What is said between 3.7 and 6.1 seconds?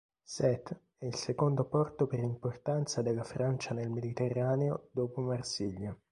nel Mediterraneo dopo Marsiglia.